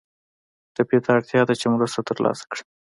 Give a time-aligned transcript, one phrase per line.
[0.75, 2.63] ټپي ته اړتیا ده چې مرسته تر لاسه کړي.